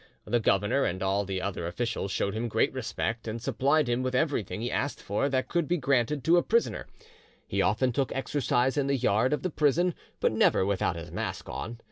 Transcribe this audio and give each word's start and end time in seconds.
The 0.25 0.39
governor 0.39 0.83
and 0.83 1.03
all 1.03 1.25
the 1.25 1.43
other 1.43 1.67
officials 1.67 2.11
showed 2.11 2.33
him 2.33 2.47
great 2.47 2.73
respect, 2.73 3.27
and 3.27 3.39
supplied 3.39 3.87
him 3.87 4.01
with 4.01 4.15
everything 4.15 4.59
he 4.59 4.71
asked 4.71 4.99
for 4.99 5.29
that 5.29 5.47
could 5.47 5.67
be 5.67 5.77
granted 5.77 6.23
to 6.23 6.37
a 6.37 6.41
prisoner. 6.41 6.87
He 7.47 7.61
often 7.61 7.91
took 7.91 8.11
exercise 8.11 8.77
in 8.77 8.87
the 8.87 8.97
yard 8.97 9.31
of 9.31 9.43
the 9.43 9.51
prison, 9.51 9.93
but 10.19 10.31
never 10.31 10.65
without 10.65 10.95
his 10.95 11.11
mask 11.11 11.47
on. 11.49 11.77